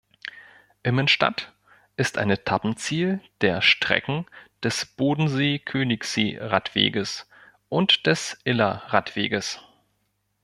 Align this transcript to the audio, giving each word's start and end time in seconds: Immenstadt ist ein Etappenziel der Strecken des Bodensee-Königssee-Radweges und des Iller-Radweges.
Immenstadt 0.81 1.53
ist 1.95 2.17
ein 2.17 2.31
Etappenziel 2.31 3.19
der 3.41 3.61
Strecken 3.61 4.25
des 4.63 4.87
Bodensee-Königssee-Radweges 4.87 7.29
und 7.69 8.07
des 8.07 8.35
Iller-Radweges. 8.43 9.59